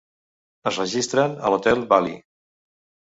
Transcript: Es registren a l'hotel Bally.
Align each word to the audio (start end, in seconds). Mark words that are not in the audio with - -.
Es 0.71 0.79
registren 0.81 1.35
a 1.49 1.53
l'hotel 1.55 1.85
Bally. 1.93 2.17